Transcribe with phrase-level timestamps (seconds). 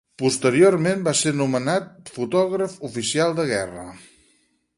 [0.19, 3.87] Posteriorment va ser nomenat fotògraf oficial de guerra.